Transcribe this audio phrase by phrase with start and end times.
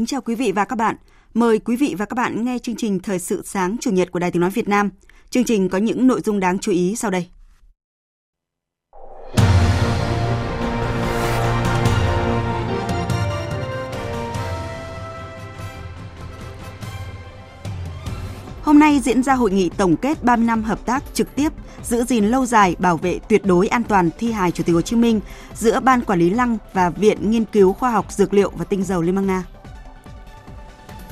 [0.00, 0.96] Kính chào quý vị và các bạn.
[1.34, 4.18] Mời quý vị và các bạn nghe chương trình Thời sự sáng Chủ nhật của
[4.18, 4.90] Đài Tiếng Nói Việt Nam.
[5.30, 7.28] Chương trình có những nội dung đáng chú ý sau đây.
[18.62, 21.52] Hôm nay diễn ra hội nghị tổng kết 30 năm hợp tác trực tiếp
[21.82, 24.82] giữ gìn lâu dài bảo vệ tuyệt đối an toàn thi hài Chủ tịch Hồ
[24.82, 25.20] Chí Minh
[25.54, 28.84] giữa Ban Quản lý Lăng và Viện Nghiên cứu Khoa học Dược liệu và Tinh
[28.84, 29.44] dầu Liên bang Nga.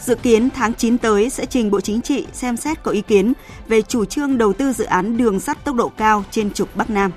[0.00, 3.32] Dự kiến tháng 9 tới sẽ trình Bộ Chính trị xem xét có ý kiến
[3.68, 6.90] về chủ trương đầu tư dự án đường sắt tốc độ cao trên trục Bắc
[6.90, 7.10] Nam.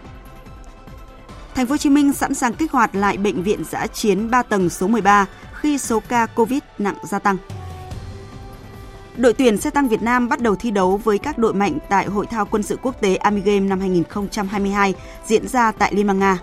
[1.55, 4.43] Thành phố Hồ Chí Minh sẵn sàng kích hoạt lại bệnh viện giã chiến 3
[4.43, 7.37] tầng số 13 khi số ca Covid nặng gia tăng.
[9.17, 12.05] Đội tuyển xe tăng Việt Nam bắt đầu thi đấu với các đội mạnh tại
[12.05, 14.93] Hội thao quân sự quốc tế Army Games năm 2022
[15.25, 16.39] diễn ra tại Liên bang Nga.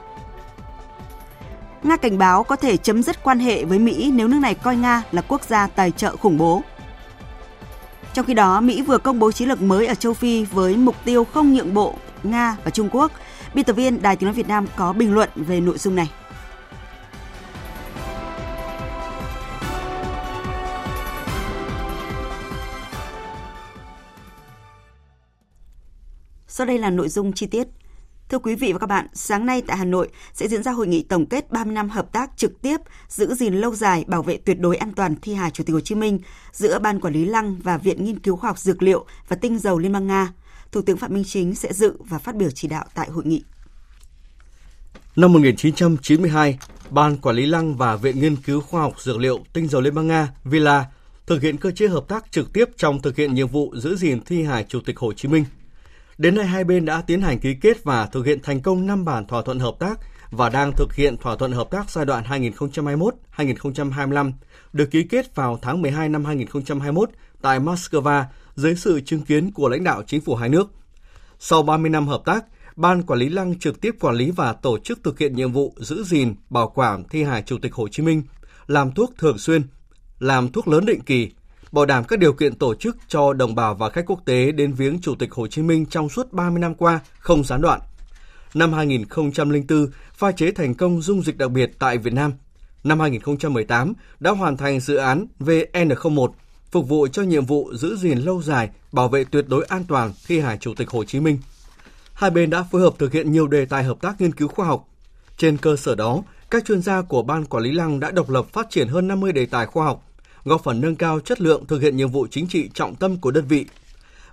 [1.82, 4.76] Nga cảnh báo có thể chấm dứt quan hệ với Mỹ nếu nước này coi
[4.76, 6.62] Nga là quốc gia tài trợ khủng bố.
[8.14, 10.96] Trong khi đó, Mỹ vừa công bố chiến lược mới ở châu Phi với mục
[11.04, 13.12] tiêu không nhượng bộ Nga và Trung Quốc.
[13.54, 16.10] Biên tập viên Đài Tiếng nói Việt Nam có bình luận về nội dung này.
[26.46, 27.68] Sau đây là nội dung chi tiết.
[28.28, 30.86] Thưa quý vị và các bạn, sáng nay tại Hà Nội sẽ diễn ra hội
[30.86, 32.76] nghị tổng kết 30 năm hợp tác trực tiếp
[33.08, 35.80] giữ gìn lâu dài bảo vệ tuyệt đối an toàn thi hài Chủ tịch Hồ
[35.80, 36.18] Chí Minh
[36.52, 39.58] giữa Ban Quản lý Lăng và Viện Nghiên cứu Khoa học Dược liệu và Tinh
[39.58, 40.32] dầu Liên bang Nga.
[40.72, 43.42] Thủ tướng Phạm Minh Chính sẽ dự và phát biểu chỉ đạo tại hội nghị.
[45.16, 46.58] Năm 1992,
[46.90, 49.94] Ban Quản lý Lăng và Viện Nghiên cứu Khoa học Dược liệu Tinh dầu Liên
[49.94, 50.86] bang Nga VILA
[51.26, 54.20] thực hiện cơ chế hợp tác trực tiếp trong thực hiện nhiệm vụ giữ gìn
[54.20, 55.44] thi hài Chủ tịch Hồ Chí Minh–
[56.18, 59.04] Đến nay hai bên đã tiến hành ký kết và thực hiện thành công 5
[59.04, 62.24] bản thỏa thuận hợp tác và đang thực hiện thỏa thuận hợp tác giai đoạn
[63.36, 64.32] 2021-2025
[64.72, 67.10] được ký kết vào tháng 12 năm 2021
[67.42, 68.24] tại Moscow
[68.54, 70.70] dưới sự chứng kiến của lãnh đạo chính phủ hai nước.
[71.38, 72.44] Sau 30 năm hợp tác,
[72.76, 75.74] Ban Quản lý Lăng trực tiếp quản lý và tổ chức thực hiện nhiệm vụ
[75.76, 78.22] giữ gìn, bảo quản thi hài Chủ tịch Hồ Chí Minh,
[78.66, 79.62] làm thuốc thường xuyên,
[80.18, 81.30] làm thuốc lớn định kỳ,
[81.72, 84.72] bảo đảm các điều kiện tổ chức cho đồng bào và khách quốc tế đến
[84.72, 87.80] viếng Chủ tịch Hồ Chí Minh trong suốt 30 năm qua không gián đoạn.
[88.54, 92.32] Năm 2004, pha chế thành công dung dịch đặc biệt tại Việt Nam.
[92.84, 96.28] Năm 2018 đã hoàn thành dự án VN01
[96.70, 100.12] phục vụ cho nhiệm vụ giữ gìn lâu dài, bảo vệ tuyệt đối an toàn
[100.26, 101.38] thi hài Chủ tịch Hồ Chí Minh.
[102.12, 104.66] Hai bên đã phối hợp thực hiện nhiều đề tài hợp tác nghiên cứu khoa
[104.66, 104.88] học.
[105.36, 108.46] Trên cơ sở đó, các chuyên gia của Ban Quản lý Lăng đã độc lập
[108.52, 110.07] phát triển hơn 50 đề tài khoa học
[110.44, 113.30] góp phần nâng cao chất lượng thực hiện nhiệm vụ chính trị trọng tâm của
[113.30, 113.66] đơn vị.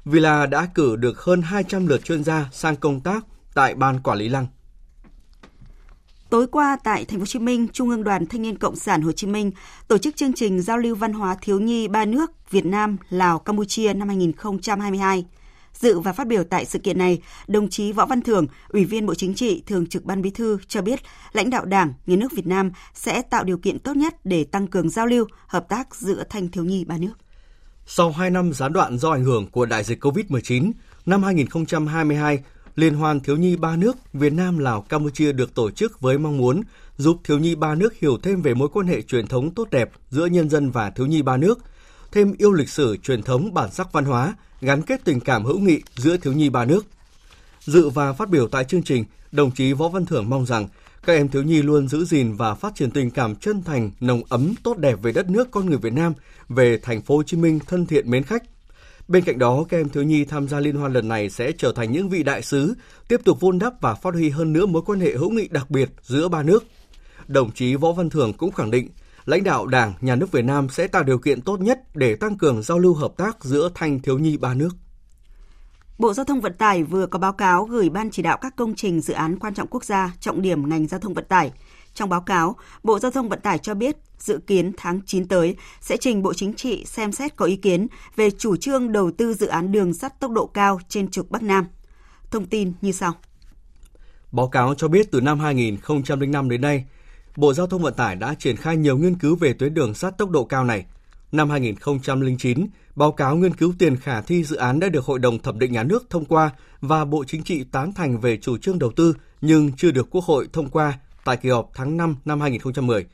[0.06, 4.18] Villa đã cử được hơn 200 lượt chuyên gia sang công tác tại Ban Quản
[4.18, 4.48] lý Lăng.
[6.30, 9.02] Tối qua tại Thành phố Hồ Chí Minh, Trung ương Đoàn Thanh niên Cộng sản
[9.02, 9.52] Hồ Chí Minh
[9.88, 13.40] tổ chức chương trình giao lưu văn hóa thiếu nhi ba nước Việt Nam, Lào,
[13.40, 15.26] Campuchia năm 2022.
[15.80, 19.06] Dự và phát biểu tại sự kiện này, đồng chí Võ Văn Thưởng, Ủy viên
[19.06, 21.00] Bộ Chính trị, Thường trực Ban Bí thư cho biết
[21.34, 24.68] lãnh đạo Đảng, Nhà nước Việt Nam sẽ tạo điều kiện tốt nhất để tăng
[24.68, 27.14] cường giao lưu, hợp tác giữa thanh thiếu nhi ba nước.
[27.88, 30.72] Sau 2 năm gián đoạn do ảnh hưởng của đại dịch COVID-19,
[31.06, 32.40] năm 2022,
[32.76, 36.38] Liên hoan thiếu nhi ba nước Việt Nam, Lào, Campuchia được tổ chức với mong
[36.38, 36.62] muốn
[36.98, 39.90] giúp thiếu nhi ba nước hiểu thêm về mối quan hệ truyền thống tốt đẹp
[40.10, 41.60] giữa nhân dân và thiếu nhi ba nước,
[42.12, 44.34] thêm yêu lịch sử, truyền thống, bản sắc văn hóa,
[44.66, 46.86] gắn kết tình cảm hữu nghị giữa thiếu nhi ba nước.
[47.60, 50.68] Dự và phát biểu tại chương trình, đồng chí Võ Văn Thưởng mong rằng
[51.06, 54.22] các em thiếu nhi luôn giữ gìn và phát triển tình cảm chân thành, nồng
[54.30, 56.14] ấm, tốt đẹp về đất nước con người Việt Nam,
[56.50, 58.44] về thành phố Hồ Chí Minh thân thiện mến khách.
[59.08, 61.72] Bên cạnh đó, các em thiếu nhi tham gia liên hoan lần này sẽ trở
[61.76, 62.74] thành những vị đại sứ,
[63.08, 65.72] tiếp tục vun đắp và phát huy hơn nữa mối quan hệ hữu nghị đặc
[65.72, 66.64] biệt giữa ba nước.
[67.28, 68.90] Đồng chí Võ Văn Thưởng cũng khẳng định,
[69.26, 72.38] lãnh đạo Đảng, Nhà nước Việt Nam sẽ tạo điều kiện tốt nhất để tăng
[72.38, 74.70] cường giao lưu hợp tác giữa thanh thiếu nhi ba nước.
[75.98, 78.76] Bộ Giao thông Vận tải vừa có báo cáo gửi Ban chỉ đạo các công
[78.76, 81.52] trình dự án quan trọng quốc gia trọng điểm ngành giao thông vận tải.
[81.94, 85.56] Trong báo cáo, Bộ Giao thông Vận tải cho biết dự kiến tháng 9 tới
[85.82, 89.34] sẽ trình Bộ Chính trị xem xét có ý kiến về chủ trương đầu tư
[89.34, 91.66] dự án đường sắt tốc độ cao trên trục Bắc Nam.
[92.32, 93.14] Thông tin như sau.
[94.32, 96.86] Báo cáo cho biết từ năm 2005 đến nay,
[97.36, 100.18] Bộ Giao thông Vận tải đã triển khai nhiều nghiên cứu về tuyến đường sắt
[100.18, 100.86] tốc độ cao này.
[101.32, 105.40] Năm 2009, báo cáo nghiên cứu tiền khả thi dự án đã được Hội đồng
[105.40, 106.50] Thẩm định Nhà nước thông qua
[106.82, 110.24] và Bộ Chính trị tán thành về chủ trương đầu tư nhưng chưa được Quốc
[110.24, 113.06] hội thông qua tại kỳ họp tháng 5 năm 2010.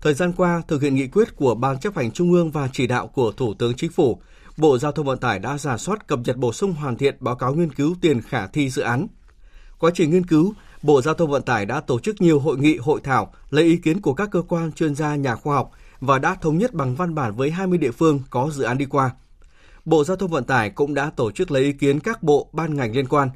[0.00, 2.86] Thời gian qua, thực hiện nghị quyết của Ban chấp hành Trung ương và chỉ
[2.86, 4.20] đạo của Thủ tướng Chính phủ,
[4.56, 7.34] Bộ Giao thông Vận tải đã giả soát cập nhật bổ sung hoàn thiện báo
[7.36, 9.06] cáo nghiên cứu tiền khả thi dự án.
[9.78, 12.76] Quá trình nghiên cứu, Bộ Giao thông Vận tải đã tổ chức nhiều hội nghị
[12.76, 16.18] hội thảo lấy ý kiến của các cơ quan chuyên gia nhà khoa học và
[16.18, 19.10] đã thống nhất bằng văn bản với 20 địa phương có dự án đi qua.
[19.84, 22.76] Bộ Giao thông Vận tải cũng đã tổ chức lấy ý kiến các bộ ban
[22.76, 23.30] ngành liên quan.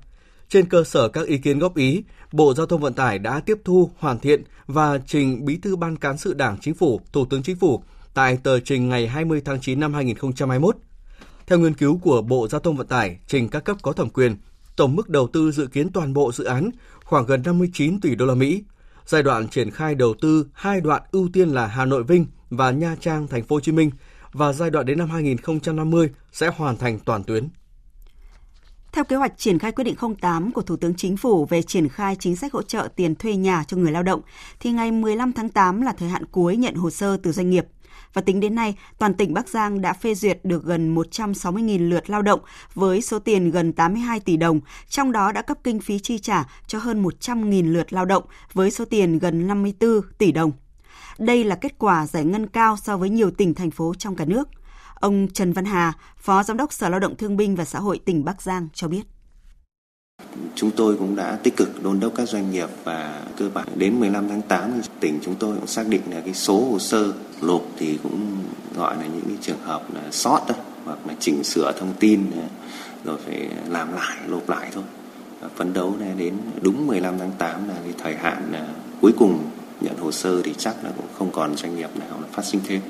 [0.48, 3.58] Trên cơ sở các ý kiến góp ý, Bộ Giao thông Vận tải đã tiếp
[3.64, 7.42] thu, hoàn thiện và trình Bí thư Ban Cán sự Đảng Chính phủ, Thủ tướng
[7.42, 7.82] Chính phủ
[8.14, 10.76] tại tờ trình ngày 20 tháng 9 năm 2021.
[11.46, 14.36] Theo nghiên cứu của Bộ Giao thông Vận tải trình các cấp có thẩm quyền,
[14.76, 16.70] tổng mức đầu tư dự kiến toàn bộ dự án
[17.04, 18.62] khoảng gần 59 tỷ đô la Mỹ.
[19.06, 22.70] Giai đoạn triển khai đầu tư hai đoạn ưu tiên là Hà Nội Vinh và
[22.70, 23.90] Nha Trang Thành phố Hồ Chí Minh
[24.32, 27.48] và giai đoạn đến năm 2050 sẽ hoàn thành toàn tuyến.
[28.92, 31.88] Theo kế hoạch triển khai quyết định 08 của Thủ tướng Chính phủ về triển
[31.88, 34.20] khai chính sách hỗ trợ tiền thuê nhà cho người lao động,
[34.60, 37.66] thì ngày 15 tháng 8 là thời hạn cuối nhận hồ sơ từ doanh nghiệp.
[38.14, 42.10] Và tính đến nay, toàn tỉnh Bắc Giang đã phê duyệt được gần 160.000 lượt
[42.10, 42.40] lao động
[42.74, 46.44] với số tiền gần 82 tỷ đồng, trong đó đã cấp kinh phí chi trả
[46.66, 50.52] cho hơn 100.000 lượt lao động với số tiền gần 54 tỷ đồng.
[51.18, 54.24] Đây là kết quả giải ngân cao so với nhiều tỉnh thành phố trong cả
[54.24, 54.48] nước.
[54.94, 57.98] Ông Trần Văn Hà, Phó Giám đốc Sở Lao động Thương binh và Xã hội
[58.04, 59.13] tỉnh Bắc Giang cho biết.
[60.54, 64.00] Chúng tôi cũng đã tích cực đôn đốc các doanh nghiệp và cơ bản đến
[64.00, 67.12] 15 tháng 8 tỉnh chúng tôi cũng xác định là cái số hồ sơ
[67.42, 68.36] nộp thì cũng
[68.76, 70.54] gọi là những cái trường hợp là sót đó,
[70.84, 72.20] hoặc là chỉnh sửa thông tin
[73.04, 74.84] rồi phải làm lại nộp lại thôi.
[75.40, 78.66] Và phấn đấu đến đúng 15 tháng 8 là cái thời hạn à,
[79.00, 79.44] cuối cùng
[79.80, 82.80] nhận hồ sơ thì chắc là cũng không còn doanh nghiệp nào phát sinh thêm.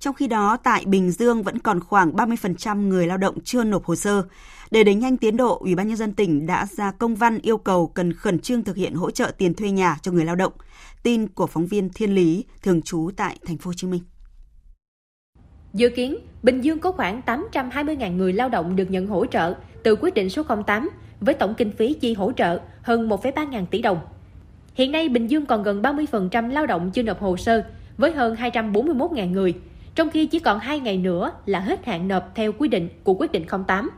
[0.00, 3.84] Trong khi đó, tại Bình Dương vẫn còn khoảng 30% người lao động chưa nộp
[3.84, 4.22] hồ sơ.
[4.70, 7.58] Để đẩy nhanh tiến độ, Ủy ban nhân dân tỉnh đã ra công văn yêu
[7.58, 10.52] cầu cần khẩn trương thực hiện hỗ trợ tiền thuê nhà cho người lao động.
[11.02, 14.02] Tin của phóng viên Thiên Lý, thường trú tại thành phố Hồ Chí Minh.
[15.74, 19.96] Dự kiến, Bình Dương có khoảng 820.000 người lao động được nhận hỗ trợ từ
[19.96, 20.90] quyết định số 08
[21.20, 24.00] với tổng kinh phí chi hỗ trợ hơn 1,3 ngàn tỷ đồng.
[24.74, 27.64] Hiện nay, Bình Dương còn gần 30% lao động chưa nộp hồ sơ
[27.96, 29.54] với hơn 241.000 người,
[29.98, 33.14] trong khi chỉ còn 2 ngày nữa là hết hạn nộp theo quy định của
[33.14, 33.90] quyết định 08.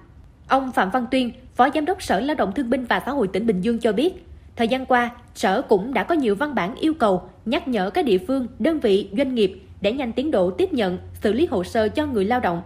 [0.49, 3.29] Ông Phạm Văn Tuyên, Phó Giám đốc Sở Lao động Thương binh và Xã hội
[3.29, 4.12] tỉnh Bình Dương cho biết,
[4.56, 8.05] thời gian qua, Sở cũng đã có nhiều văn bản yêu cầu nhắc nhở các
[8.05, 11.64] địa phương, đơn vị, doanh nghiệp để nhanh tiến độ tiếp nhận, xử lý hồ
[11.64, 12.62] sơ cho người lao động.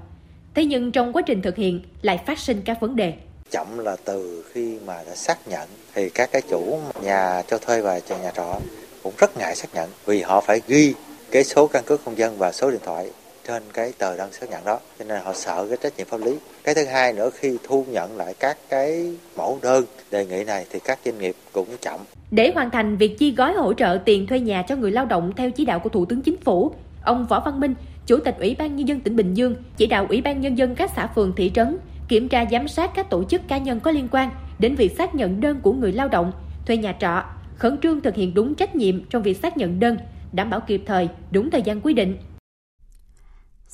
[0.54, 3.14] Thế nhưng trong quá trình thực hiện lại phát sinh các vấn đề.
[3.50, 7.80] Chậm là từ khi mà đã xác nhận thì các cái chủ nhà cho thuê
[7.80, 8.60] và nhà trọ
[9.02, 10.94] cũng rất ngại xác nhận vì họ phải ghi
[11.30, 13.10] cái số căn cước công dân và số điện thoại
[13.46, 14.78] trên cái tờ đơn xác nhận đó.
[14.98, 16.36] Cho nên họ sợ cái trách nhiệm pháp lý.
[16.64, 20.66] Cái thứ hai nữa, khi thu nhận lại các cái mẫu đơn đề nghị này
[20.70, 22.00] thì các doanh nghiệp cũng chậm.
[22.30, 25.32] Để hoàn thành, việc chi gói hỗ trợ tiền thuê nhà cho người lao động
[25.36, 26.72] theo chỉ đạo của thủ tướng chính phủ,
[27.04, 27.74] ông võ văn minh,
[28.06, 30.74] chủ tịch ủy ban nhân dân tỉnh bình dương, chỉ đạo ủy ban nhân dân
[30.74, 31.78] các xã phường, thị trấn
[32.08, 35.14] kiểm tra giám sát các tổ chức cá nhân có liên quan đến việc xác
[35.14, 36.32] nhận đơn của người lao động,
[36.66, 37.24] thuê nhà trọ,
[37.56, 39.98] khẩn trương thực hiện đúng trách nhiệm trong việc xác nhận đơn,
[40.32, 42.16] đảm bảo kịp thời, đúng thời gian quy định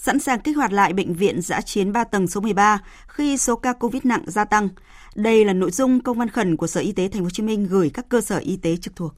[0.02, 3.56] sẵn sàng kích hoạt lại bệnh viện giã chiến 3 tầng số 13 khi số
[3.56, 4.68] ca Covid nặng gia tăng.
[5.14, 7.42] Đây là nội dung công văn khẩn của Sở Y tế Thành phố Hồ Chí
[7.42, 9.14] Minh gửi các cơ sở y tế trực thuộc.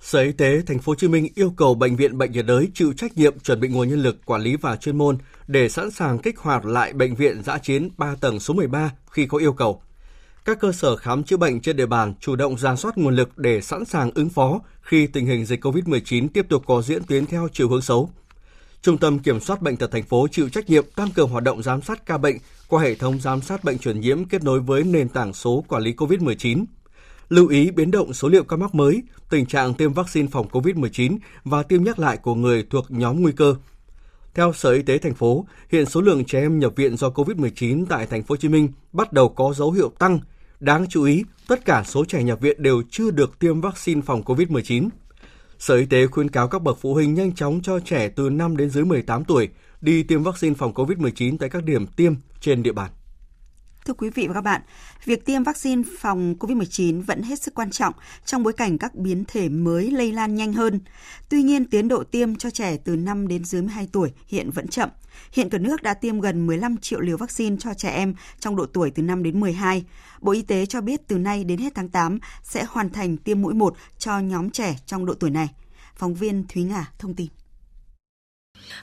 [0.00, 2.68] Sở Y tế Thành phố Hồ Chí Minh yêu cầu bệnh viện Bệnh nhiệt đới
[2.74, 5.90] chịu trách nhiệm chuẩn bị nguồn nhân lực, quản lý và chuyên môn để sẵn
[5.90, 9.52] sàng kích hoạt lại bệnh viện giã chiến 3 tầng số 13 khi có yêu
[9.52, 9.82] cầu.
[10.44, 13.38] Các cơ sở khám chữa bệnh trên địa bàn chủ động ra soát nguồn lực
[13.38, 17.26] để sẵn sàng ứng phó khi tình hình dịch COVID-19 tiếp tục có diễn tiến
[17.26, 18.10] theo chiều hướng xấu.
[18.84, 21.62] Trung tâm Kiểm soát Bệnh tật thành phố chịu trách nhiệm tăng cường hoạt động
[21.62, 22.36] giám sát ca bệnh
[22.68, 25.82] qua hệ thống giám sát bệnh truyền nhiễm kết nối với nền tảng số quản
[25.82, 26.64] lý COVID-19.
[27.28, 31.18] Lưu ý biến động số liệu ca mắc mới, tình trạng tiêm vaccine phòng COVID-19
[31.44, 33.54] và tiêm nhắc lại của người thuộc nhóm nguy cơ.
[34.34, 37.86] Theo Sở Y tế thành phố, hiện số lượng trẻ em nhập viện do COVID-19
[37.88, 40.20] tại thành phố Hồ Chí Minh bắt đầu có dấu hiệu tăng.
[40.60, 44.22] Đáng chú ý, tất cả số trẻ nhập viện đều chưa được tiêm vaccine phòng
[44.22, 44.88] COVID-19.
[45.58, 48.56] Sở Y tế khuyên cáo các bậc phụ huynh nhanh chóng cho trẻ từ 5
[48.56, 49.48] đến dưới 18 tuổi
[49.80, 52.90] đi tiêm vaccine phòng COVID-19 tại các điểm tiêm trên địa bàn.
[53.84, 54.62] Thưa quý vị và các bạn,
[55.04, 59.24] việc tiêm vaccine phòng COVID-19 vẫn hết sức quan trọng trong bối cảnh các biến
[59.28, 60.80] thể mới lây lan nhanh hơn.
[61.28, 64.68] Tuy nhiên, tiến độ tiêm cho trẻ từ 5 đến dưới 12 tuổi hiện vẫn
[64.68, 64.88] chậm.
[65.32, 68.66] Hiện cả nước đã tiêm gần 15 triệu liều vaccine cho trẻ em trong độ
[68.66, 69.84] tuổi từ 5 đến 12.
[70.20, 73.42] Bộ Y tế cho biết từ nay đến hết tháng 8 sẽ hoàn thành tiêm
[73.42, 75.48] mũi 1 cho nhóm trẻ trong độ tuổi này.
[75.96, 77.43] Phóng viên Thúy Ngà thông tin.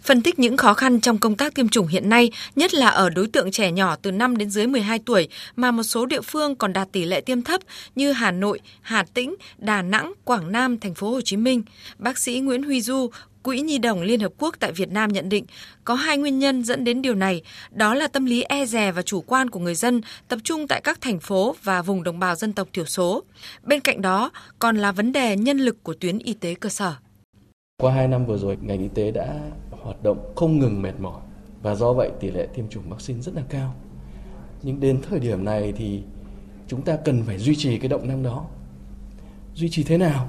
[0.03, 3.09] Phân tích những khó khăn trong công tác tiêm chủng hiện nay, nhất là ở
[3.09, 6.55] đối tượng trẻ nhỏ từ 5 đến dưới 12 tuổi mà một số địa phương
[6.55, 7.61] còn đạt tỷ lệ tiêm thấp
[7.95, 11.63] như Hà Nội, Hà Tĩnh, Đà Nẵng, Quảng Nam, thành phố Hồ Chí Minh.
[11.97, 13.09] Bác sĩ Nguyễn Huy Du,
[13.43, 15.45] Quỹ Nhi đồng Liên Hợp Quốc tại Việt Nam nhận định
[15.83, 19.01] có hai nguyên nhân dẫn đến điều này, đó là tâm lý e dè và
[19.01, 22.35] chủ quan của người dân tập trung tại các thành phố và vùng đồng bào
[22.35, 23.23] dân tộc thiểu số.
[23.63, 26.93] Bên cạnh đó còn là vấn đề nhân lực của tuyến y tế cơ sở.
[27.81, 29.39] Qua 2 năm vừa rồi, ngành y tế đã
[29.71, 31.21] hoạt động không ngừng mệt mỏi
[31.61, 33.73] và do vậy tỷ lệ tiêm chủng vaccine rất là cao.
[34.63, 36.03] Nhưng đến thời điểm này thì
[36.67, 38.45] chúng ta cần phải duy trì cái động năng đó.
[39.55, 40.27] Duy trì thế nào?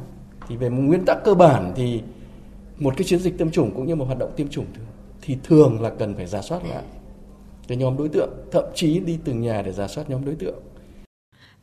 [0.48, 2.02] Thì về một nguyên tắc cơ bản thì
[2.78, 4.66] một cái chiến dịch tiêm chủng cũng như một hoạt động tiêm chủng
[5.22, 6.84] thì thường là cần phải giả soát lại
[7.68, 10.62] cái nhóm đối tượng, thậm chí đi từng nhà để giả soát nhóm đối tượng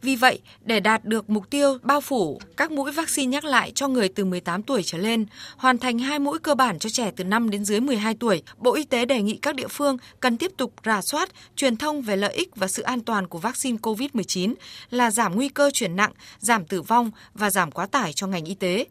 [0.02, 3.88] vì vậy, để đạt được mục tiêu bao phủ các mũi vaccine nhắc lại cho
[3.88, 5.26] người từ 18 tuổi trở lên,
[5.58, 8.76] hoàn thành hai mũi cơ bản cho trẻ từ 5 đến dưới 12 tuổi, Bộ
[8.76, 12.16] Y tế đề nghị các địa phương cần tiếp tục rà soát, truyền thông về
[12.16, 14.54] lợi ích và sự an toàn của vaccine COVID-19
[14.90, 18.46] là giảm nguy cơ chuyển nặng, giảm tử vong và giảm quá tải cho ngành
[18.46, 18.86] y tế.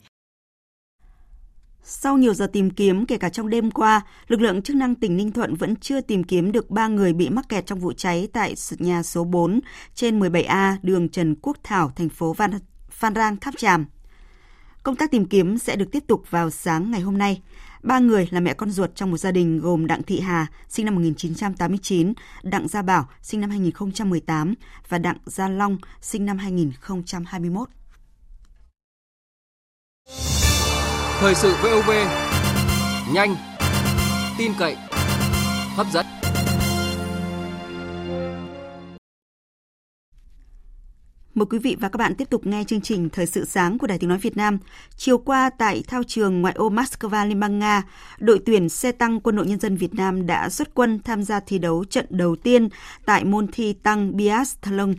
[1.90, 5.16] Sau nhiều giờ tìm kiếm, kể cả trong đêm qua, lực lượng chức năng tỉnh
[5.16, 8.28] Ninh Thuận vẫn chưa tìm kiếm được 3 người bị mắc kẹt trong vụ cháy
[8.32, 9.60] tại nhà số 4
[9.94, 12.50] trên 17A đường Trần Quốc Thảo, thành phố Văn,
[12.90, 13.86] Phan Rang, Tháp Tràm.
[14.82, 17.42] Công tác tìm kiếm sẽ được tiếp tục vào sáng ngày hôm nay.
[17.82, 20.84] Ba người là mẹ con ruột trong một gia đình gồm Đặng Thị Hà, sinh
[20.84, 24.54] năm 1989, Đặng Gia Bảo, sinh năm 2018
[24.88, 27.68] và Đặng Gia Long, sinh năm 2021.
[31.20, 31.90] Thời sự VOV
[33.12, 33.36] nhanh,
[34.38, 34.76] tin cậy,
[35.74, 36.06] hấp dẫn.
[41.34, 43.86] Mời quý vị và các bạn tiếp tục nghe chương trình Thời sự sáng của
[43.86, 44.58] Đài Tiếng Nói Việt Nam.
[44.96, 47.82] Chiều qua tại thao trường ngoại ô Moscow, Liên bang Nga,
[48.18, 51.40] đội tuyển xe tăng Quân đội Nhân dân Việt Nam đã xuất quân tham gia
[51.40, 52.68] thi đấu trận đầu tiên
[53.04, 54.94] tại môn thi tăng biathlon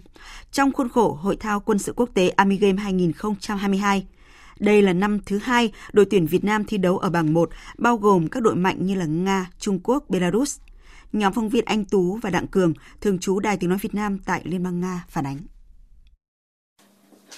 [0.51, 4.05] trong khuôn khổ Hội thao quân sự quốc tế Army Game 2022.
[4.59, 7.97] Đây là năm thứ hai đội tuyển Việt Nam thi đấu ở bảng 1, bao
[7.97, 10.57] gồm các đội mạnh như là Nga, Trung Quốc, Belarus.
[11.13, 14.19] Nhóm phóng viên Anh Tú và Đặng Cường, thường trú Đài Tiếng Nói Việt Nam
[14.25, 15.37] tại Liên bang Nga phản ánh.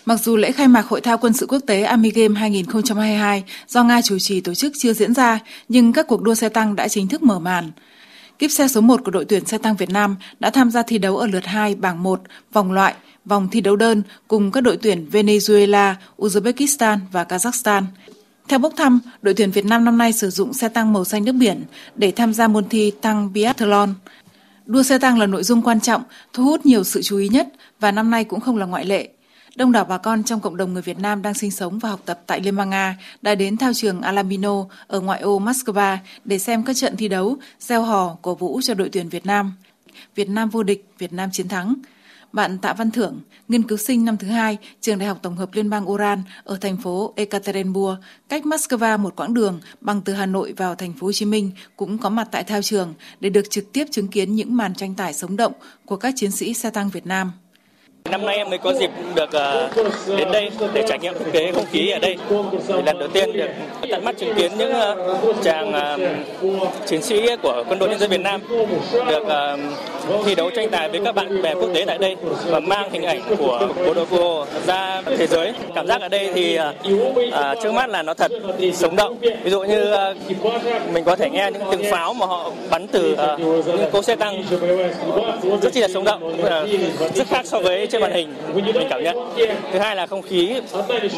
[0.05, 3.83] Mặc dù lễ khai mạc Hội thao quân sự quốc tế Army Game 2022 do
[3.83, 6.87] Nga chủ trì tổ chức chưa diễn ra, nhưng các cuộc đua xe tăng đã
[6.87, 7.71] chính thức mở màn.
[8.39, 10.97] Kíp xe số 1 của đội tuyển xe tăng Việt Nam đã tham gia thi
[10.97, 12.21] đấu ở lượt 2 bảng 1,
[12.53, 17.83] vòng loại– vòng thi đấu đơn cùng các đội tuyển Venezuela, Uzbekistan và Kazakhstan.
[18.47, 21.25] Theo bốc thăm, đội tuyển Việt Nam năm nay sử dụng xe tăng màu xanh
[21.25, 21.63] nước biển
[21.95, 23.93] để tham gia môn thi tăng biathlon.
[24.65, 27.47] Đua xe tăng là nội dung quan trọng, thu hút nhiều sự chú ý nhất
[27.79, 29.09] và năm nay cũng không là ngoại lệ.
[29.55, 32.01] Đông đảo bà con trong cộng đồng người Việt Nam đang sinh sống và học
[32.05, 36.39] tập tại Liên bang Nga đã đến thao trường Alamino ở ngoại ô Moscow để
[36.39, 39.53] xem các trận thi đấu, gieo hò, cổ vũ cho đội tuyển Việt Nam.
[40.15, 41.75] Việt Nam vô địch, Việt Nam chiến thắng
[42.33, 45.49] bạn Tạ Văn Thưởng, nghiên cứu sinh năm thứ hai, trường Đại học Tổng hợp
[45.53, 50.25] Liên bang Uran ở thành phố Ekaterinburg, cách Moscow một quãng đường bằng từ Hà
[50.25, 53.49] Nội vào thành phố Hồ Chí Minh cũng có mặt tại thao trường để được
[53.49, 55.53] trực tiếp chứng kiến những màn tranh tải sống động
[55.85, 57.31] của các chiến sĩ xe tăng Việt Nam.
[58.09, 59.69] Năm nay em mới có dịp được ờ,
[60.17, 62.17] đến đây để trải nghiệm thực tế không khí ở đây.
[62.67, 63.49] Thì lần đầu tiên được
[63.91, 65.97] tận mắt chứng kiến những ờ, chàng ờ,
[66.87, 68.41] chiến sĩ của quân đội nhân dân Việt Nam
[69.07, 69.23] được
[70.25, 72.15] thi đấu tranh tài với các bạn bè quốc tế tại đây
[72.45, 75.53] và mang hình ảnh của bộ đội Vô ra thế giới.
[75.75, 78.31] Cảm giác ở đây thì uh, trước mắt là nó thật
[78.73, 79.17] sống động.
[79.43, 80.17] Ví dụ như uh,
[80.93, 84.15] mình có thể nghe những tiếng pháo mà họ bắn từ uh, những cỗ xe
[84.15, 84.43] tăng
[85.61, 89.03] rất chi là sống động, uh, rất khác so với trên màn hình mình cảm
[89.03, 89.17] nhận
[89.73, 90.53] thứ hai là không khí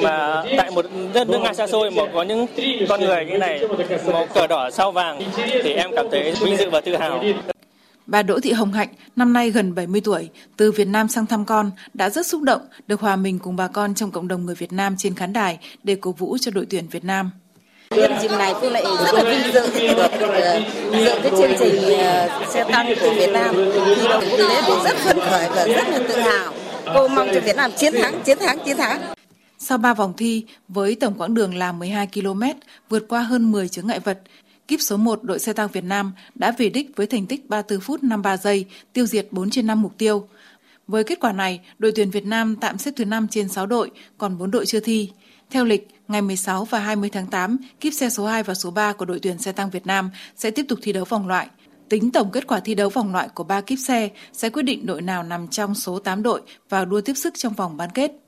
[0.01, 2.45] mà tại một đất nước nga xa xôi mà có những
[2.89, 3.61] con người như này
[4.13, 5.21] màu cờ đỏ sao vàng
[5.63, 7.23] thì em cảm thấy vinh dự và tự hào
[8.05, 11.45] Bà Đỗ Thị Hồng Hạnh, năm nay gần 70 tuổi, từ Việt Nam sang thăm
[11.45, 14.55] con, đã rất xúc động được hòa mình cùng bà con trong cộng đồng người
[14.55, 17.31] Việt Nam trên khán đài để cổ vũ cho đội tuyển Việt Nam.
[17.89, 20.25] Nhân dịp này Phương lại rất là vinh dự được uh,
[20.93, 23.55] dự cái chương trình uh, xe tăng của Việt Nam.
[23.55, 26.53] Thì đồng chí rất phấn khởi và rất là tự hào
[26.93, 29.01] Cô mong cho Việt Nam chiến thắng, chiến thắng, chiến thắng.
[29.59, 32.41] Sau 3 vòng thi, với tổng quãng đường là 12 km,
[32.89, 34.19] vượt qua hơn 10 chướng ngại vật,
[34.67, 37.79] kíp số 1 đội xe tăng Việt Nam đã về đích với thành tích 34
[37.79, 40.27] phút 53 giây, tiêu diệt 4 trên 5 mục tiêu.
[40.87, 43.91] Với kết quả này, đội tuyển Việt Nam tạm xếp thứ 5 trên 6 đội,
[44.17, 45.11] còn 4 đội chưa thi.
[45.49, 48.93] Theo lịch, ngày 16 và 20 tháng 8, kíp xe số 2 và số 3
[48.93, 51.47] của đội tuyển xe tăng Việt Nam sẽ tiếp tục thi đấu vòng loại.
[51.89, 54.85] Tính tổng kết quả thi đấu vòng loại của 3 kíp xe sẽ quyết định
[54.85, 58.22] đội nào nằm trong số 8 đội vào đua tiếp sức trong vòng bán kết.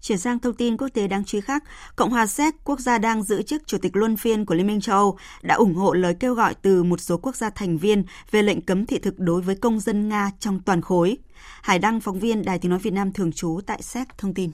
[0.00, 1.64] Chuyển sang thông tin quốc tế đáng chú ý khác,
[1.96, 4.80] Cộng hòa Séc, quốc gia đang giữ chức Chủ tịch luân phiên của Liên minh
[4.80, 8.04] châu Âu, đã ủng hộ lời kêu gọi từ một số quốc gia thành viên
[8.30, 11.18] về lệnh cấm thị thực đối với công dân Nga trong toàn khối.
[11.62, 14.50] Hải Đăng, phóng viên Đài tiếng nói Việt Nam thường trú tại Séc thông tin.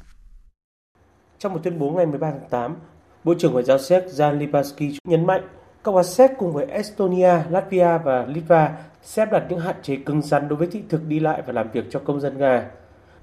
[1.38, 2.76] Trong một tuyên bố ngày 13 tháng 8,
[3.24, 5.42] Bộ trưởng Ngoại giao Séc Jan Lipaski nhấn mạnh
[5.82, 10.22] Cộng hòa Séc cùng với Estonia, Latvia và Litva sẽ đặt những hạn chế cứng
[10.22, 12.70] rắn đối với thị thực đi lại và làm việc cho công dân Nga.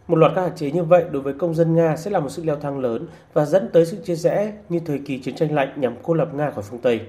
[0.09, 2.29] Một loạt các hạn chế như vậy đối với công dân Nga sẽ là một
[2.29, 5.55] sự leo thang lớn và dẫn tới sự chia rẽ như thời kỳ chiến tranh
[5.55, 7.01] lạnh nhằm cô lập Nga khỏi phương Tây.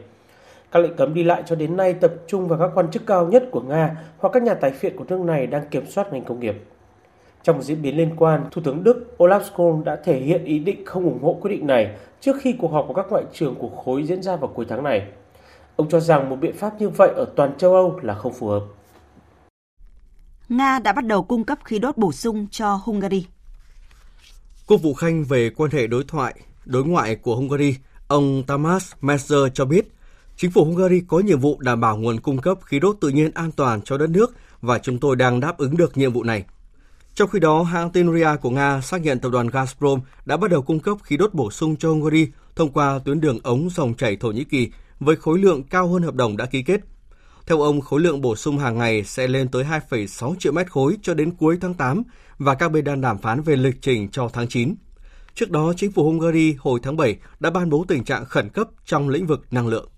[0.73, 3.27] Các lệnh cấm đi lại cho đến nay tập trung vào các quan chức cao
[3.27, 6.25] nhất của Nga hoặc các nhà tài phiệt của nước này đang kiểm soát ngành
[6.25, 6.63] công nghiệp.
[7.43, 10.59] Trong một diễn biến liên quan, Thủ tướng Đức Olaf Scholz đã thể hiện ý
[10.59, 13.55] định không ủng hộ quyết định này trước khi cuộc họp của các ngoại trưởng
[13.55, 15.07] của khối diễn ra vào cuối tháng này.
[15.77, 18.47] Ông cho rằng một biện pháp như vậy ở toàn châu Âu là không phù
[18.47, 18.63] hợp.
[20.51, 23.27] Nga đã bắt đầu cung cấp khí đốt bổ sung cho Hungary.
[24.67, 27.77] Quốc vụ Khanh về quan hệ đối thoại, đối ngoại của Hungary,
[28.09, 29.93] ông Tamás Messer cho biết,
[30.37, 33.31] chính phủ Hungary có nhiệm vụ đảm bảo nguồn cung cấp khí đốt tự nhiên
[33.35, 36.45] an toàn cho đất nước và chúng tôi đang đáp ứng được nhiệm vụ này.
[37.15, 40.51] Trong khi đó, hãng tin RIA của Nga xác nhận tập đoàn Gazprom đã bắt
[40.51, 43.95] đầu cung cấp khí đốt bổ sung cho Hungary thông qua tuyến đường ống dòng
[43.95, 46.81] chảy Thổ Nhĩ Kỳ với khối lượng cao hơn hợp đồng đã ký kết.
[47.51, 50.97] Theo ông, khối lượng bổ sung hàng ngày sẽ lên tới 2,6 triệu mét khối
[51.03, 52.03] cho đến cuối tháng 8
[52.39, 54.75] và các bên đang đàm phán về lịch trình cho tháng 9.
[55.35, 58.69] Trước đó, chính phủ Hungary hồi tháng 7 đã ban bố tình trạng khẩn cấp
[58.85, 59.89] trong lĩnh vực năng lượng.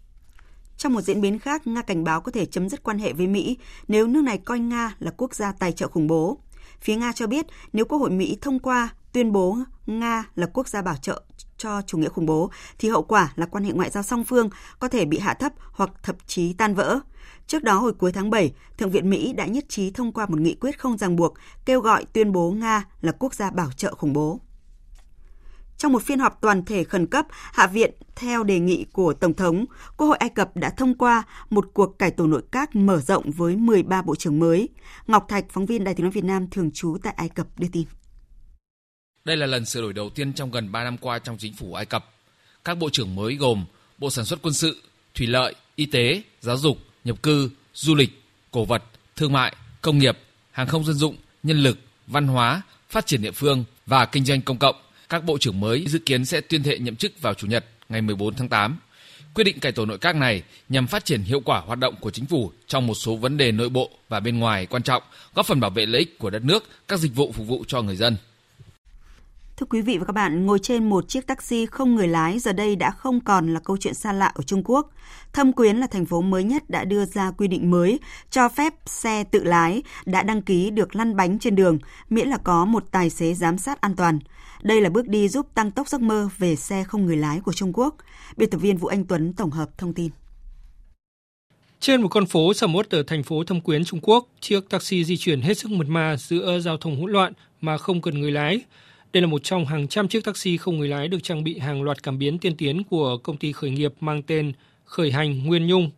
[0.77, 3.27] Trong một diễn biến khác, Nga cảnh báo có thể chấm dứt quan hệ với
[3.27, 6.39] Mỹ nếu nước này coi Nga là quốc gia tài trợ khủng bố.
[6.81, 10.69] Phía Nga cho biết nếu Quốc hội Mỹ thông qua tuyên bố Nga là quốc
[10.69, 11.23] gia bảo trợ
[11.57, 14.51] cho chủ nghĩa khủng bố thì hậu quả là quan hệ ngoại giao song phương
[14.79, 17.01] có thể bị hạ thấp hoặc thậm chí tan vỡ.
[17.47, 20.41] Trước đó hồi cuối tháng 7, Thượng viện Mỹ đã nhất trí thông qua một
[20.41, 23.95] nghị quyết không ràng buộc kêu gọi tuyên bố Nga là quốc gia bảo trợ
[23.95, 24.41] khủng bố.
[25.79, 29.35] Trong một phiên họp toàn thể khẩn cấp, Hạ viện theo đề nghị của Tổng
[29.35, 29.65] thống,
[29.97, 33.31] Quốc hội Ai Cập đã thông qua một cuộc cải tổ nội các mở rộng
[33.31, 34.69] với 13 bộ trưởng mới.
[35.07, 37.69] Ngọc Thạch, phóng viên Đài tiếng nói Việt Nam thường trú tại Ai Cập đưa
[37.73, 37.85] tin.
[39.25, 41.75] Đây là lần sửa đổi đầu tiên trong gần 3 năm qua trong chính phủ
[41.75, 42.05] Ai Cập.
[42.65, 43.65] Các bộ trưởng mới gồm
[43.99, 44.83] Bộ Sản xuất Quân sự,
[45.15, 48.83] Thủy lợi, Y tế, Giáo dục, Nhập cư, Du lịch, Cổ vật,
[49.17, 50.19] Thương mại, Công nghiệp,
[50.53, 54.43] Hàng không dân dụng, Nhân lực, Văn hóa, Phát triển địa phương và Kinh doanh
[54.43, 54.77] công cộng.
[55.09, 58.03] Các bộ trưởng mới dự kiến sẽ tuyên thệ nhậm chức vào Chủ nhật ngày
[58.03, 58.79] 14 tháng 8.
[59.35, 62.11] Quyết định cải tổ nội các này nhằm phát triển hiệu quả hoạt động của
[62.11, 65.03] chính phủ trong một số vấn đề nội bộ và bên ngoài quan trọng,
[65.35, 67.83] góp phần bảo vệ lợi ích của đất nước, các dịch vụ phục vụ cho
[67.83, 68.17] người dân.
[69.63, 72.53] Thưa quý vị và các bạn, ngồi trên một chiếc taxi không người lái giờ
[72.53, 74.91] đây đã không còn là câu chuyện xa lạ ở Trung Quốc.
[75.33, 78.75] Thâm Quyến là thành phố mới nhất đã đưa ra quy định mới cho phép
[78.87, 81.79] xe tự lái đã đăng ký được lăn bánh trên đường,
[82.11, 84.19] miễn là có một tài xế giám sát an toàn.
[84.63, 87.53] Đây là bước đi giúp tăng tốc giấc mơ về xe không người lái của
[87.53, 87.97] Trung Quốc.
[88.37, 90.11] Biên tập viên Vũ Anh Tuấn tổng hợp thông tin.
[91.81, 95.05] Trên một con phố sầm uất ở thành phố Thâm Quyến, Trung Quốc, chiếc taxi
[95.05, 98.31] di chuyển hết sức mượt mà giữa giao thông hỗn loạn mà không cần người
[98.33, 98.61] lái.
[99.13, 101.83] Đây là một trong hàng trăm chiếc taxi không người lái được trang bị hàng
[101.83, 104.53] loạt cảm biến tiên tiến của công ty khởi nghiệp mang tên
[104.85, 105.91] Khởi hành Nguyên Nhung.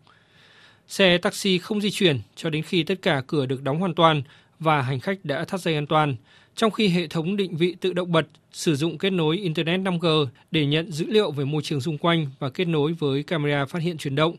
[0.89, 4.23] Xe taxi không di chuyển cho đến khi tất cả cửa được đóng hoàn toàn
[4.59, 6.17] và hành khách đã thắt dây an toàn,
[6.57, 10.27] trong khi hệ thống định vị tự động bật sử dụng kết nối Internet 5G
[10.51, 13.83] để nhận dữ liệu về môi trường xung quanh và kết nối với camera phát
[13.83, 14.37] hiện chuyển động.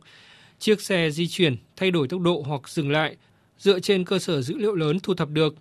[0.60, 3.16] Chiếc xe di chuyển, thay đổi tốc độ hoặc dừng lại
[3.60, 5.56] dựa trên cơ sở dữ liệu lớn thu thập được.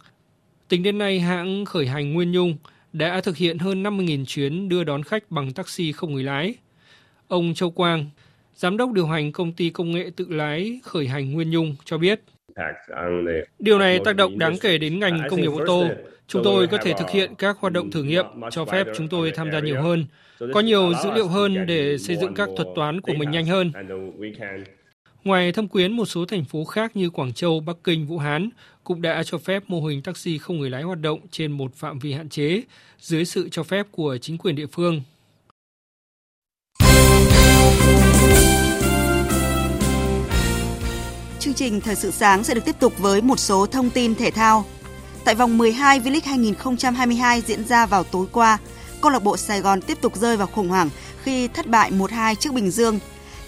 [0.69, 2.57] Tính đến nay, hãng khởi hành Nguyên Nhung
[2.95, 6.55] đã thực hiện hơn 50.000 chuyến đưa đón khách bằng taxi không người lái.
[7.29, 8.07] Ông Châu Quang,
[8.55, 11.99] giám đốc điều hành công ty công nghệ tự lái khởi hành Nguyên Nhung cho
[11.99, 12.21] biết.
[13.59, 15.89] Điều này tác động đáng kể đến ngành công nghiệp ô tô.
[16.27, 19.31] Chúng tôi có thể thực hiện các hoạt động thử nghiệm, cho phép chúng tôi
[19.31, 20.07] tham gia nhiều hơn,
[20.55, 23.73] có nhiều dữ liệu hơn để xây dựng các thuật toán của mình nhanh hơn.
[25.25, 28.51] Ngoài thâm quyến, một số thành phố khác như Quảng Châu, Bắc Kinh, Vũ Hán
[28.85, 31.99] cũng đã cho phép mô hình taxi không người lái hoạt động trên một phạm
[31.99, 32.63] vi hạn chế
[33.01, 35.03] dưới sự cho phép của chính quyền địa phương.
[41.39, 44.31] Chương trình Thời sự sáng sẽ được tiếp tục với một số thông tin thể
[44.31, 44.65] thao.
[45.25, 48.59] Tại vòng 12 V-League 2022 diễn ra vào tối qua,
[49.01, 50.91] câu lạc bộ Sài Gòn tiếp tục rơi vào khủng hoảng
[51.23, 52.99] khi thất bại 1-2 trước Bình Dương.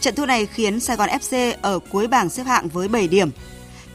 [0.00, 3.30] Trận thua này khiến Sài Gòn FC ở cuối bảng xếp hạng với 7 điểm.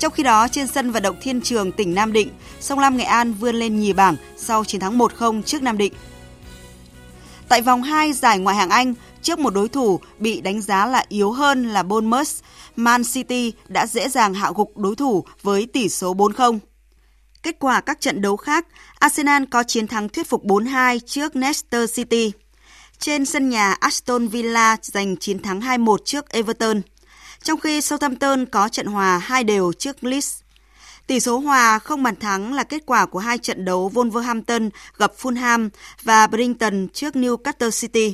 [0.01, 3.03] Trong khi đó, trên sân vận động Thiên Trường tỉnh Nam Định, Sông Lam Nghệ
[3.03, 5.93] An vươn lên nhì bảng sau chiến thắng 1-0 trước Nam Định.
[7.47, 11.05] Tại vòng 2 giải ngoại hạng Anh, trước một đối thủ bị đánh giá là
[11.09, 12.29] yếu hơn là Bournemouth,
[12.75, 16.59] Man City đã dễ dàng hạ gục đối thủ với tỷ số 4-0.
[17.43, 18.67] Kết quả các trận đấu khác,
[18.99, 22.31] Arsenal có chiến thắng thuyết phục 4-2 trước Leicester City.
[22.99, 26.81] Trên sân nhà, Aston Villa giành chiến thắng 2-1 trước Everton.
[27.43, 30.41] Trong khi Southampton có trận hòa hai đều trước Leeds.
[31.07, 35.11] Tỷ số hòa không bàn thắng là kết quả của hai trận đấu Wolverhampton gặp
[35.21, 35.69] Fulham
[36.03, 38.13] và Brighton trước Newcastle City.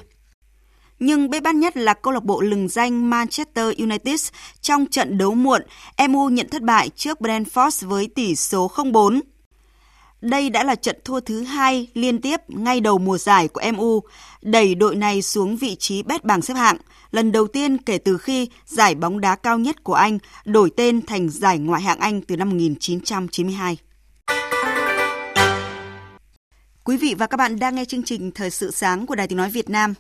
[1.00, 4.30] Nhưng bế bát nhất là câu lạc bộ lừng danh Manchester United
[4.62, 5.62] trong trận đấu muộn,
[6.10, 9.20] MU nhận thất bại trước Brentford với tỷ số 0-4.
[10.22, 14.00] Đây đã là trận thua thứ hai liên tiếp ngay đầu mùa giải của MU,
[14.42, 16.78] đẩy đội này xuống vị trí bét bảng xếp hạng,
[17.12, 21.06] lần đầu tiên kể từ khi giải bóng đá cao nhất của Anh đổi tên
[21.06, 23.78] thành giải ngoại hạng Anh từ năm 1992.
[26.84, 29.38] Quý vị và các bạn đang nghe chương trình Thời sự sáng của Đài Tiếng
[29.38, 29.94] Nói Việt Nam.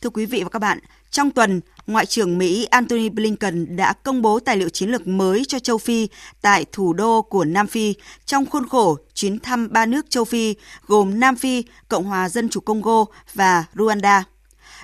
[0.00, 0.78] Thưa quý vị và các bạn,
[1.10, 5.44] trong tuần, Ngoại trưởng Mỹ Antony Blinken đã công bố tài liệu chiến lược mới
[5.48, 6.08] cho châu Phi
[6.42, 7.94] tại thủ đô của Nam Phi
[8.26, 10.54] trong khuôn khổ chuyến thăm ba nước châu Phi
[10.86, 14.22] gồm Nam Phi, Cộng hòa Dân chủ Congo và Rwanda.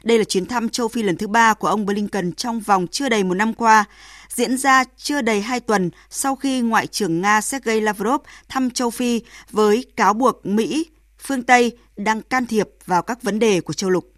[0.03, 3.09] Đây là chuyến thăm châu Phi lần thứ ba của ông Blinken trong vòng chưa
[3.09, 3.85] đầy một năm qua,
[4.29, 8.91] diễn ra chưa đầy hai tuần sau khi Ngoại trưởng Nga Sergei Lavrov thăm châu
[8.91, 10.87] Phi với cáo buộc Mỹ,
[11.19, 14.10] phương Tây đang can thiệp vào các vấn đề của châu lục.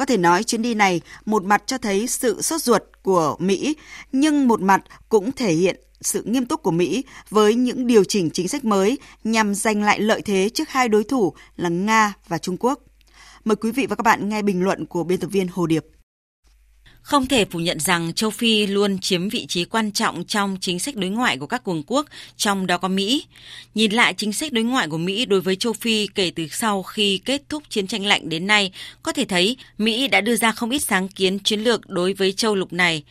[0.00, 3.76] Có thể nói chuyến đi này một mặt cho thấy sự sốt ruột của Mỹ,
[4.12, 8.30] nhưng một mặt cũng thể hiện sự nghiêm túc của Mỹ với những điều chỉnh
[8.30, 12.38] chính sách mới nhằm giành lại lợi thế trước hai đối thủ là Nga và
[12.38, 12.80] Trung Quốc.
[13.44, 15.84] Mời quý vị và các bạn nghe bình luận của biên tập viên Hồ Điệp.
[17.10, 20.78] Không thể phủ nhận rằng châu Phi luôn chiếm vị trí quan trọng trong chính
[20.78, 23.24] sách đối ngoại của các cường quốc, trong đó có Mỹ.
[23.74, 26.82] Nhìn lại chính sách đối ngoại của Mỹ đối với châu Phi kể từ sau
[26.82, 30.52] khi kết thúc chiến tranh lạnh đến nay, có thể thấy Mỹ đã đưa ra
[30.52, 33.02] không ít sáng kiến chiến lược đối với châu lục này.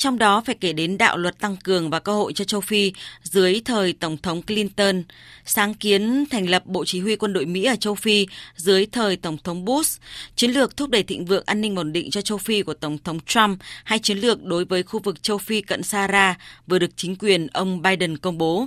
[0.00, 2.92] Trong đó phải kể đến đạo luật tăng cường và cơ hội cho châu Phi
[3.22, 5.02] dưới thời Tổng thống Clinton,
[5.44, 9.16] sáng kiến thành lập Bộ Chỉ huy quân đội Mỹ ở châu Phi dưới thời
[9.16, 10.00] Tổng thống Bush,
[10.36, 12.98] chiến lược thúc đẩy thịnh vượng an ninh ổn định cho châu Phi của Tổng
[12.98, 16.36] thống Trump hay chiến lược đối với khu vực châu Phi cận Sahara
[16.66, 18.66] vừa được chính quyền ông Biden công bố.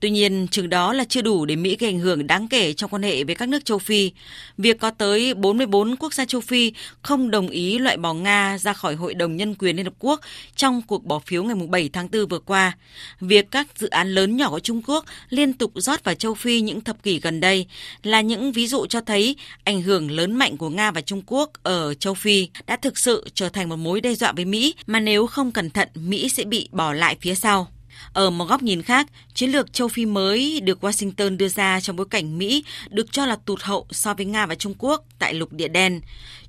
[0.00, 2.90] Tuy nhiên, chừng đó là chưa đủ để Mỹ gây ảnh hưởng đáng kể trong
[2.90, 4.10] quan hệ với các nước châu Phi.
[4.58, 8.72] Việc có tới 44 quốc gia châu Phi không đồng ý loại bỏ Nga ra
[8.72, 10.20] khỏi Hội đồng Nhân quyền Liên Hợp Quốc
[10.56, 12.76] trong cuộc bỏ phiếu ngày 7 tháng 4 vừa qua.
[13.20, 16.60] Việc các dự án lớn nhỏ của Trung Quốc liên tục rót vào châu Phi
[16.60, 17.66] những thập kỷ gần đây
[18.02, 21.50] là những ví dụ cho thấy ảnh hưởng lớn mạnh của Nga và Trung Quốc
[21.62, 25.00] ở châu Phi đã thực sự trở thành một mối đe dọa với Mỹ mà
[25.00, 27.68] nếu không cẩn thận Mỹ sẽ bị bỏ lại phía sau.
[28.12, 31.96] Ở một góc nhìn khác, chiến lược châu Phi mới được Washington đưa ra trong
[31.96, 35.34] bối cảnh Mỹ được cho là tụt hậu so với Nga và Trung Quốc tại
[35.34, 36.00] lục địa đen.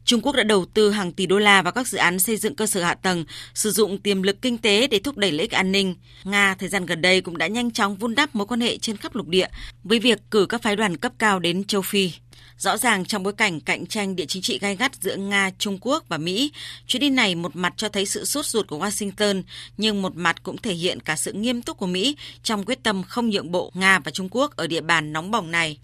[0.05, 2.55] Trung Quốc đã đầu tư hàng tỷ đô la vào các dự án xây dựng
[2.55, 5.51] cơ sở hạ tầng, sử dụng tiềm lực kinh tế để thúc đẩy lợi ích
[5.51, 5.95] an ninh.
[6.23, 8.97] Nga thời gian gần đây cũng đã nhanh chóng vun đắp mối quan hệ trên
[8.97, 9.47] khắp lục địa
[9.83, 12.11] với việc cử các phái đoàn cấp cao đến châu Phi.
[12.57, 15.77] Rõ ràng trong bối cảnh cạnh tranh địa chính trị gai gắt giữa Nga, Trung
[15.81, 16.51] Quốc và Mỹ,
[16.87, 19.43] chuyến đi này một mặt cho thấy sự sốt ruột của Washington,
[19.77, 23.03] nhưng một mặt cũng thể hiện cả sự nghiêm túc của Mỹ trong quyết tâm
[23.03, 25.77] không nhượng bộ Nga và Trung Quốc ở địa bàn nóng bỏng này.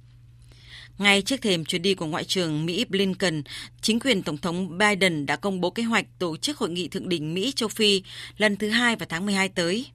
[0.98, 3.42] Ngay trước thềm chuyến đi của Ngoại trưởng Mỹ Blinken,
[3.82, 7.10] chính quyền Tổng thống Biden đã công bố kế hoạch tổ chức hội nghị thượng
[7.10, 8.04] đỉnh Mỹ-châu Phi
[8.38, 9.86] lần thứ hai vào tháng 12 tới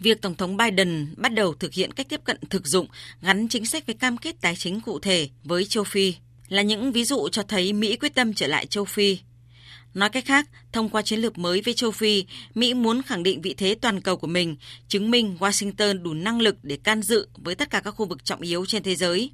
[0.00, 2.86] việc Tổng thống Biden bắt đầu thực hiện cách tiếp cận thực dụng
[3.22, 6.14] gắn chính sách với cam kết tài chính cụ thể với châu Phi
[6.48, 9.18] là những ví dụ cho thấy Mỹ quyết tâm trở lại châu Phi.
[9.94, 13.42] Nói cách khác, thông qua chiến lược mới với châu Phi, Mỹ muốn khẳng định
[13.42, 14.56] vị thế toàn cầu của mình,
[14.88, 18.24] chứng minh Washington đủ năng lực để can dự với tất cả các khu vực
[18.24, 19.30] trọng yếu trên thế giới.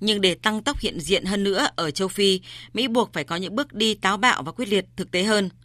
[0.00, 2.40] Nhưng để tăng tốc hiện diện hơn nữa ở châu Phi,
[2.74, 5.48] Mỹ buộc phải có những bước đi táo bạo và quyết liệt thực tế hơn–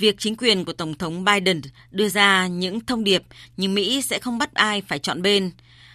[0.00, 3.22] việc chính quyền của Tổng thống Biden đưa ra những thông điệp
[3.56, 5.50] nhưng Mỹ sẽ không bắt ai phải chọn bên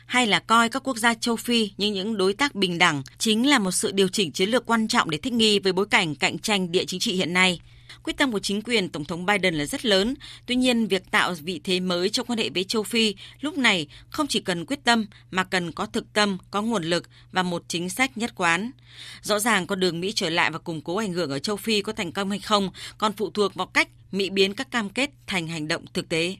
[0.05, 3.49] hay là coi các quốc gia châu Phi như những đối tác bình đẳng chính
[3.49, 6.15] là một sự điều chỉnh chiến lược quan trọng để thích nghi với bối cảnh
[6.15, 7.59] cạnh tranh địa chính trị hiện nay.
[8.05, 10.15] Quyết tâm của chính quyền Tổng thống Biden là rất lớn,
[10.45, 13.87] tuy nhiên việc tạo vị thế mới trong quan hệ với châu Phi lúc này
[14.09, 17.63] không chỉ cần quyết tâm mà cần có thực tâm, có nguồn lực và một
[17.67, 18.71] chính sách nhất quán.
[19.21, 21.81] Rõ ràng con đường Mỹ trở lại và củng cố ảnh hưởng ở châu Phi
[21.81, 25.09] có thành công hay không còn phụ thuộc vào cách Mỹ biến các cam kết
[25.27, 26.35] thành hành động thực tế.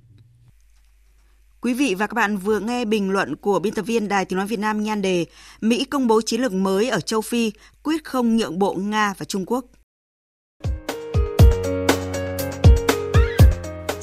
[1.62, 4.38] Quý vị và các bạn vừa nghe bình luận của biên tập viên Đài Tiếng
[4.38, 5.26] Nói Việt Nam nhan đề
[5.62, 7.52] Mỹ công bố chiến lược mới ở châu Phi,
[7.84, 9.66] quyết không nhượng bộ Nga và Trung Quốc.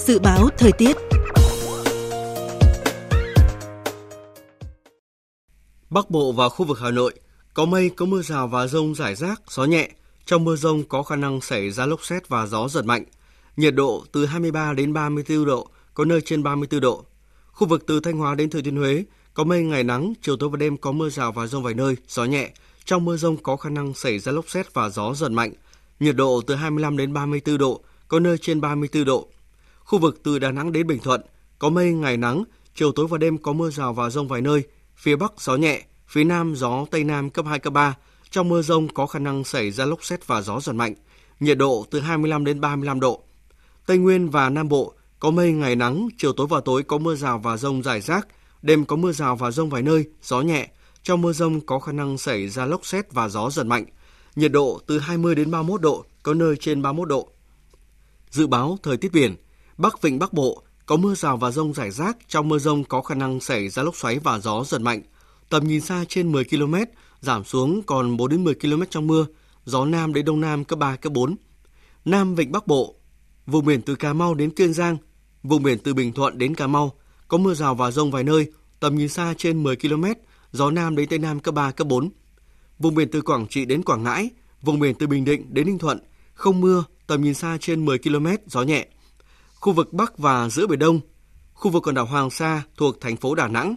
[0.07, 0.97] Dự báo thời tiết
[5.91, 7.15] Bắc Bộ và khu vực Hà Nội
[7.55, 9.89] có mây, có mưa rào và rông rải rác, gió nhẹ.
[10.27, 13.05] Trong mưa rông có khả năng xảy ra lốc xét và gió giật mạnh.
[13.57, 17.05] Nhiệt độ từ 23 đến 34 độ, có nơi trên 34 độ.
[17.53, 20.49] Khu vực từ Thanh Hóa đến Thừa Thiên Huế có mây ngày nắng, chiều tối
[20.49, 22.51] và đêm có mưa rào và rông vài nơi, gió nhẹ.
[22.85, 25.53] Trong mưa rông có khả năng xảy ra lốc xét và gió giật mạnh.
[26.01, 29.29] Nhiệt độ từ 25 đến 34 độ, có nơi trên 34 độ.
[29.85, 31.21] Khu vực từ Đà Nẵng đến Bình Thuận
[31.59, 34.63] có mây ngày nắng, chiều tối và đêm có mưa rào và rông vài nơi,
[34.97, 37.97] phía Bắc gió nhẹ, phía Nam gió Tây Nam cấp 2, cấp 3.
[38.31, 40.95] Trong mưa rông có khả năng xảy ra lốc xét và gió giật mạnh,
[41.41, 43.23] nhiệt độ từ 25 đến 35 độ.
[43.87, 47.15] Tây Nguyên và Nam Bộ có mây ngày nắng, chiều tối và tối có mưa
[47.15, 48.29] rào và rông rải rác,
[48.63, 50.69] đêm có mưa rào và rông vài nơi, gió nhẹ.
[51.03, 53.85] Trong mưa rông có khả năng xảy ra lốc xét và gió giật mạnh,
[54.37, 57.29] nhiệt độ từ 20 đến 31 độ, có nơi trên 31 độ.
[58.31, 59.37] Dự báo thời tiết biển,
[59.83, 63.03] Bắc Vịnh Bắc Bộ có mưa rào và rông rải rác, trong mưa rông có
[63.03, 65.03] khả năng xảy ra lốc xoáy và gió giật mạnh.
[65.49, 66.75] Tầm nhìn xa trên 10 km,
[67.21, 69.27] giảm xuống còn 4 đến 10 km trong mưa,
[69.65, 71.37] gió nam đến đông nam cấp 3 cấp 4.
[72.05, 72.95] Nam Vịnh Bắc Bộ,
[73.47, 74.97] vùng biển từ Cà Mau đến Kiên Giang,
[75.43, 76.93] vùng biển từ Bình Thuận đến Cà Mau
[77.29, 80.05] có mưa rào và rông vài nơi, tầm nhìn xa trên 10 km,
[80.53, 82.11] gió nam đến tây nam cấp 3 cấp 4.
[82.79, 84.31] Vùng biển từ Quảng Trị đến Quảng Ngãi,
[84.63, 85.99] vùng biển từ Bình Định đến Ninh Thuận
[86.35, 88.87] không mưa, tầm nhìn xa trên 10 km, gió nhẹ.
[89.63, 91.01] Khu vực Bắc và giữa Biển Đông,
[91.55, 93.75] khu vực quần đảo Hoàng Sa thuộc thành phố Đà Nẵng,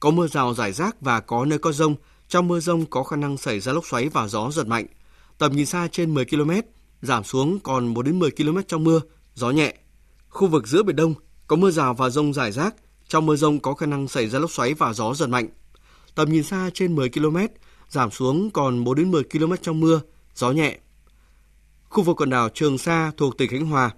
[0.00, 1.94] có mưa rào rải rác và có nơi có rông.
[2.28, 4.86] Trong mưa rông có khả năng xảy ra lốc xoáy và gió giật mạnh.
[5.38, 6.50] Tầm nhìn xa trên 10 km,
[7.02, 9.00] giảm xuống còn 4 đến 10 km trong mưa,
[9.34, 9.74] gió nhẹ.
[10.28, 11.14] Khu vực giữa Biển Đông
[11.46, 12.74] có mưa rào và rông rải rác.
[13.08, 15.48] Trong mưa rông có khả năng xảy ra lốc xoáy và gió giật mạnh.
[16.14, 17.36] Tầm nhìn xa trên 10 km,
[17.88, 20.00] giảm xuống còn 4 đến 10 km trong mưa,
[20.34, 20.78] gió nhẹ.
[21.88, 23.90] Khu vực quần đảo Trường Sa thuộc tỉnh Khánh Hòa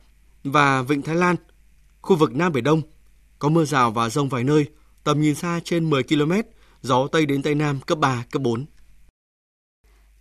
[0.45, 1.37] và Vịnh Thái Lan,
[2.03, 2.83] khu vực Nam Biển Đông
[3.39, 4.67] có mưa rào và rông vài nơi,
[5.05, 6.33] tầm nhìn xa trên 10 km,
[6.83, 8.67] gió Tây đến Tây Nam cấp 3, cấp 4.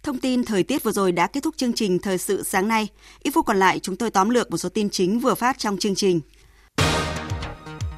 [0.04, 2.88] Thông tin thời tiết vừa rồi đã kết thúc chương trình Thời sự sáng nay.
[3.24, 5.78] Ít phút còn lại chúng tôi tóm lược một số tin chính vừa phát trong
[5.78, 6.22] chương trình.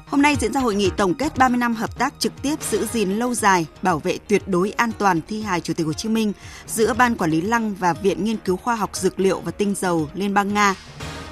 [0.06, 2.86] Hôm nay diễn ra hội nghị tổng kết 30 năm hợp tác trực tiếp giữ
[2.92, 6.08] gìn lâu dài, bảo vệ tuyệt đối an toàn thi hài Chủ tịch Hồ Chí
[6.08, 6.32] Minh
[6.66, 9.74] giữa Ban Quản lý Lăng và Viện Nghiên cứu Khoa học Dược liệu và Tinh
[9.74, 10.74] dầu Liên bang Nga.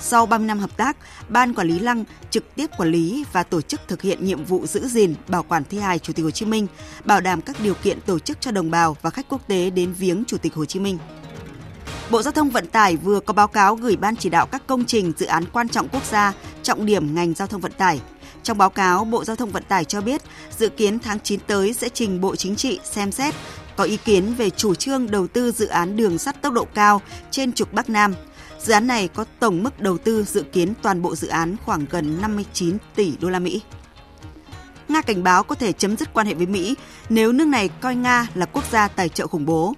[0.01, 0.97] Sau 30 năm hợp tác,
[1.29, 4.67] Ban Quản lý Lăng trực tiếp quản lý và tổ chức thực hiện nhiệm vụ
[4.67, 6.67] giữ gìn, bảo quản thi hài Chủ tịch Hồ Chí Minh,
[7.05, 9.93] bảo đảm các điều kiện tổ chức cho đồng bào và khách quốc tế đến
[9.93, 10.99] viếng Chủ tịch Hồ Chí Minh.
[12.11, 14.85] Bộ Giao thông Vận tải vừa có báo cáo gửi Ban chỉ đạo các công
[14.85, 16.33] trình dự án quan trọng quốc gia,
[16.63, 18.01] trọng điểm ngành giao thông vận tải.
[18.43, 20.23] Trong báo cáo, Bộ Giao thông Vận tải cho biết
[20.59, 23.35] dự kiến tháng 9 tới sẽ trình Bộ Chính trị xem xét
[23.77, 27.03] có ý kiến về chủ trương đầu tư dự án đường sắt tốc độ cao
[27.31, 28.15] trên trục Bắc Nam.
[28.63, 31.87] Dự án này có tổng mức đầu tư dự kiến toàn bộ dự án khoảng
[31.91, 33.63] gần 59 tỷ đô la Mỹ.
[34.89, 36.75] Nga cảnh báo có thể chấm dứt quan hệ với Mỹ
[37.09, 39.75] nếu nước này coi Nga là quốc gia tài trợ khủng bố.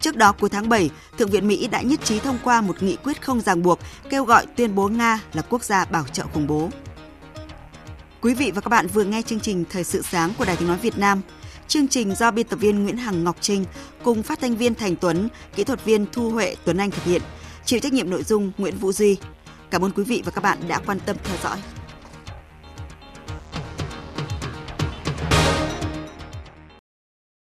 [0.00, 2.96] Trước đó cuối tháng 7, Thượng viện Mỹ đã nhất trí thông qua một nghị
[2.96, 3.78] quyết không ràng buộc
[4.10, 6.70] kêu gọi tuyên bố Nga là quốc gia bảo trợ khủng bố.
[8.20, 10.68] Quý vị và các bạn vừa nghe chương trình Thời sự sáng của Đài Tiếng
[10.68, 11.20] Nói Việt Nam.
[11.68, 13.64] Chương trình do biên tập viên Nguyễn Hằng Ngọc Trinh
[14.02, 17.22] cùng phát thanh viên Thành Tuấn, kỹ thuật viên Thu Huệ Tuấn Anh thực hiện.
[17.66, 19.16] Chịu trách nhiệm nội dung Nguyễn Vũ Duy.
[19.70, 21.58] Cảm ơn quý vị và các bạn đã quan tâm theo dõi.